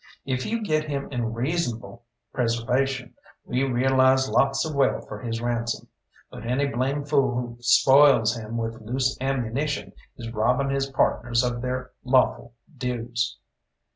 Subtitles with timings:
[0.25, 3.13] If you get him in reasonable preservation,
[3.45, 5.89] we realise lots of wealth for his ransom;
[6.31, 11.61] but any blamed fool who spoils him with loose ammunition is robbing his partners of
[11.61, 13.37] theyr lawful dues."